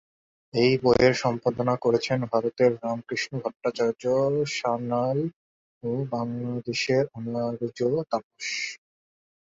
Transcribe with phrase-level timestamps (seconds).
[0.53, 4.03] এই বইয়ের সম্পাদনা করেছেন ভারতের রামকৃষ্ণ ভট্টাচার্য
[4.51, 5.19] সান্যাল
[5.83, 8.47] ও বাংলাদেশের অনার্য তাপস।